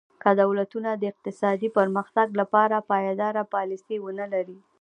[0.21, 4.59] که دولتونه د اقتصادي پرمختګ لپاره پایداره پالیسي ونه لري.